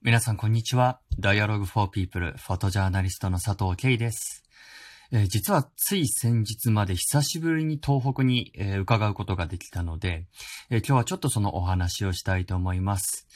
[0.00, 1.00] 皆さん、こんにちは。
[1.20, 4.42] Dialogue for People フォトジャーナリストの佐藤慶です。
[5.12, 10.26] えー実はつい先日まで久しぶりに東北に、えー伺うことができたので、
[10.70, 13.28] えー今日はちょっとそのお話をしたいと思います。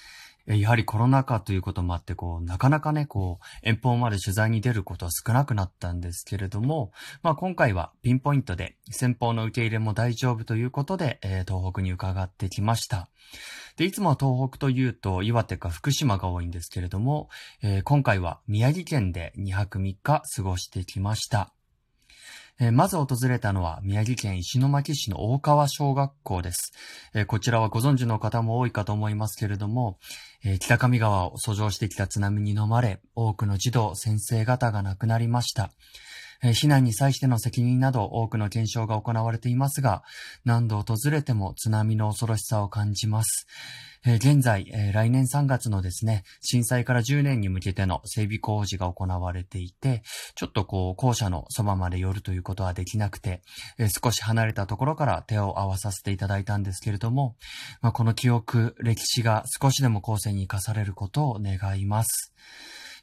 [0.53, 6.91] えやはりコロナ禍ということもあって、こう、なかなかね、こう、遠方まで取材に出ることは少なくなったんですけれども、
[7.23, 13.09] まあ今回はピンポイントで先方の受け入れも大丈夫ということで、えー東北に伺ってきました。
[13.77, 17.29] で、いつもは東北というと岩手か福島が多いんですけれども、
[17.63, 21.53] えー今回は宮城県で2泊3日過ごしてきました。
[22.63, 26.73] えまず訪れたのは宮城県石巻市の大川小学校です。
[27.15, 29.99] えこちらはご存知の方も多いかと思いますけれども、
[30.45, 35.71] え北上川を遡上してきた津波に飲まれ、多くの児童、先生方が亡くなりました。
[36.43, 40.03] 避難に際しての責任など多くの検証が行われていますが、
[40.45, 43.47] 何度訪れても津波の恐ろしさを感じます。
[44.03, 50.03] 現在、来年3月のですね、震災から10年に向けての整備工事が行われていて、
[50.35, 53.43] ちょっとこう、校舎のそばまで寄るということはできなくて、
[54.03, 57.37] 少し離れたところから手を合わさせていただいたんですけれども、
[57.83, 62.33] まあ、この記憶、歴史が少しでも後世に生かされることを願います。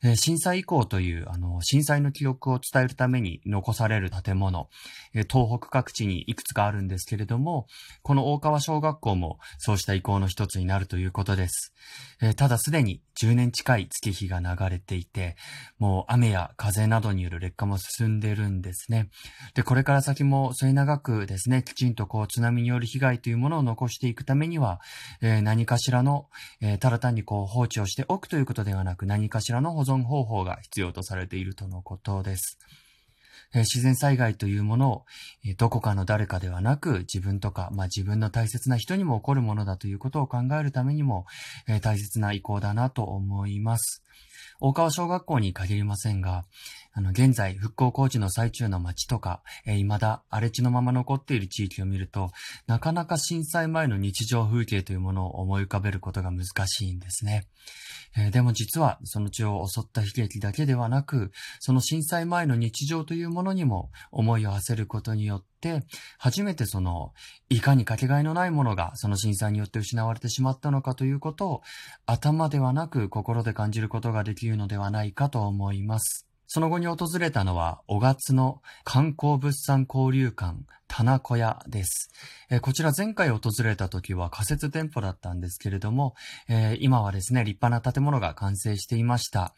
[0.04, 4.70] えー震災以降という、あの、震災の記憶を伝えるために残される建物、
[5.14, 7.68] えー東北各地にいくつかあるんですけれども、
[8.04, 11.74] この大川小学校もそうした意向の一つになるということです。
[12.22, 15.36] えーただすでに10年近い月日が流れていて、
[15.80, 19.10] もう雨や風などによる劣化も進んでいるんですね。
[19.56, 24.80] で、これから先も末永くですね、きちんとこう津波による被害というものを残していくためには、
[25.22, 26.28] えー何かしらの、
[26.62, 32.60] えーただ単にこう放置をしておくということではなく、何かしらの保存方法が必要とされているとのことです。
[33.54, 35.06] 自然災害というものを、
[35.46, 41.26] えどこかの誰かではなく自分とか、まあ自分の大切な人にも起こるものだということを考えるためにも、
[41.68, 44.04] え大切な意向だなと思います。
[44.60, 46.46] 大川小学校に限りませんが、
[46.98, 52.32] あの、現在復興工事の最中の町とか、えー未だ荒れ地のまま残っている地域を見ると、
[52.66, 57.48] なかなか震災前の日常風景というものを思い浮かべることが難しいんですね。
[58.18, 65.84] えーでも実はその地を襲った悲劇だけではなく、その震災前の日常というものにも思いを馳せることによって、
[66.18, 67.14] 初めてその、
[67.50, 71.62] いかにかけがえのないものがその震災によって失われてしまったのかということを、
[72.08, 76.27] 頭ではなく心で感じることができるのではないかと思います。
[76.48, 82.10] その後に訪れたのは、小月の観光物産交流館、棚小屋です。
[82.50, 86.16] えこちら前回訪れた時は仮設店舗だったんですけれども、
[86.48, 89.54] え今はですね、立派な建物が完成していました。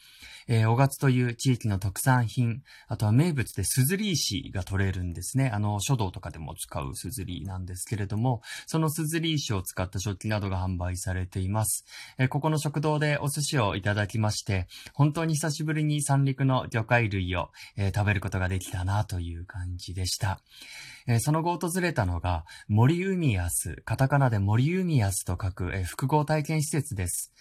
[0.52, 5.52] えー、小月という地域の特産品、あとは名物でスズリ石が取れるんですね。
[5.54, 11.86] あの、書道とかでも使うスズリなんですけれども、そのスズリ石を使った食器などが販売されています。
[12.18, 20.42] えここの食堂でお寿司をいただきまして、本当に久しぶりに三陸の魚介類を、え食べることができたなという感じでした。
[21.20, 27.34] その後訪れたのが、森海安、カタカナで森海安と書く、え複合体験施設です。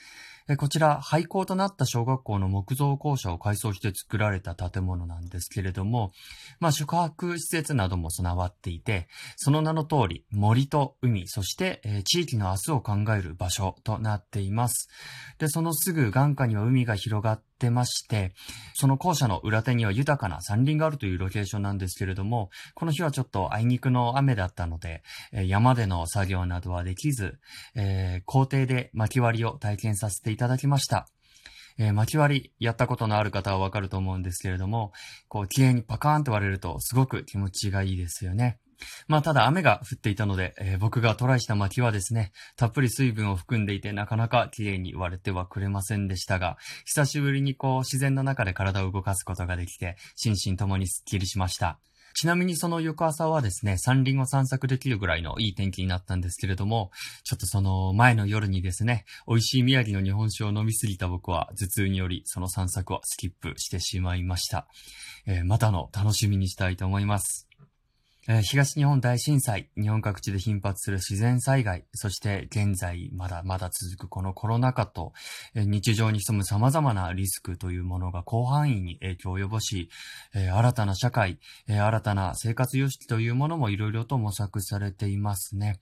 [0.56, 6.12] こちら、廃校となった小学校の木造校舎を改装して作られた建物なんですけれども、
[6.58, 14.88] まあ、宿泊施設なども備わっていて、その名の通り、森と海、そして、えー地域の明日を考える場所となっています。
[15.36, 18.32] で、そのすぐ眼下には海が広がってまして、
[18.74, 25.02] その校舎の裏手には豊かな山林があるというロケーションなんですけれども、この日はちょっとあいにくの雨だったので、
[25.32, 27.38] 山での作業などはできず、
[27.74, 31.08] えー校庭で薪割りを体験させていただきました。
[31.78, 34.92] えー薪割りやったことのある方はわかると思うんですけれども、
[35.28, 38.58] こう、綺麗にパカーンと割れるとすごく気持ちがいいですよね。
[39.06, 46.56] まあ、ただ雨が降っていたので、えー僕がトライした薪はですね、たっぷり水分を含んでいてなかなか綺麗に割れてはくれませんでしたが、
[46.86, 51.78] 久しぶりにこう自然の中で体を動かすことができて、心身ともにスッキリしました。
[52.14, 56.90] ちなみにその翌朝はですね、山林を散策できるぐらいのいい天気になったんですけれども、
[57.22, 64.66] ちょっとその前の夜にですね、美味しい宮城の日本酒を飲みすぎた僕は頭痛によりその散策をスキップしてしまいました。
[65.26, 67.47] えーまたの楽しみにしたいと思います。
[68.30, 75.14] え東日本大震災、日本各地で頻発する自然災害、そして現在まだまだ続くこのコロナ禍と、
[75.54, 79.88] え日常に潜む様々なリスクというものが広範囲に影響を及ぼし、
[80.34, 81.38] え新たな社会、
[81.68, 85.80] え新たな生活様式というものもいろいろと模索されていますね。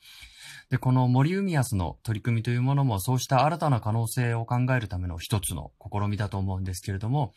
[0.70, 7.34] で、この森海安の取り組みというものもそうした新たな可能性を考えるための一つの試みだと思うんですけれども、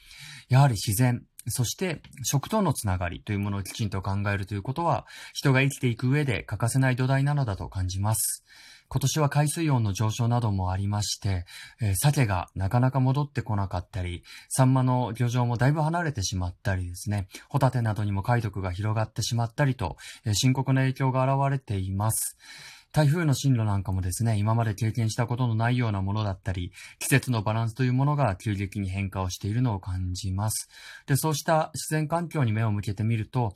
[0.49, 8.43] やはり自然、そして食とのつながりというものをきちんと考えるということは、人が生きていく上で欠かせない土台なのだと感じます。
[8.91, 11.45] 今年は海水温の上昇などもありまして、
[11.79, 22.35] えー、鮭がなかなか戻ってこなかったり、サンマの漁場もだいぶ離れてしまったりですね、ホタテなどにも貝毒が広がってしまったりと、えー、深刻な影響が現れています。
[22.91, 30.69] 台風の進路なんかもですね、今まで経験したことのないようなものだったり、季節のバランスというものが急激に変化をしているのを感じます。
[31.05, 33.53] で、そうした自然環境に目を向けてみると、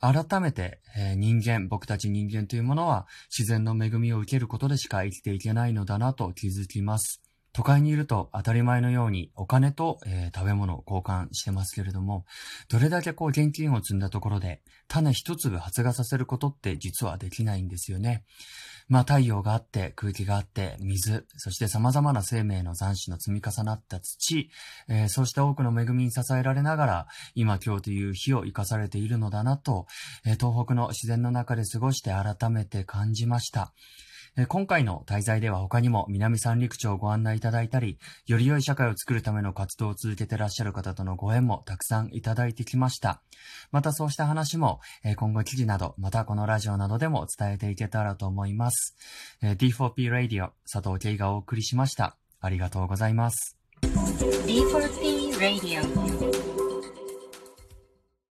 [0.00, 7.23] 改めて、え、人間、僕たち人間というものは自然の恵みを受けることでしか生きていけないのだなと気づきます。
[7.54, 12.26] 都会にいると当たり前のようにお金と、えー、食べ物を交換してますけれども、
[12.68, 18.24] どれだけこう現金を積んだところで種一粒発芽させることって実はできないんですよね。
[18.88, 24.50] まあ太陽があって、空気があって、水、そして様々な生命の残滓の積み重なった土、
[24.88, 29.86] えー、そうした多くの恵みに支えられながら、今今日という日を生かされているのだなと、
[30.26, 33.72] えー、東北の自然の中で過ごして改めて感じました。
[34.48, 43.22] 今回の滞在では他にも南三陸町をご案内いただいたり、より良い社会を作るための活動を続けてらっしゃる方とのご縁もたくさんいただいてきました。
[43.70, 44.80] またそうした話も
[45.16, 48.96] 今後記事など、またこのラジオなどでも伝えていけたらと思います。
[49.40, 52.16] D4P Radio 佐藤慶がお送りしました。
[52.40, 53.56] ありがとうございます。
[53.82, 56.53] D4P Radio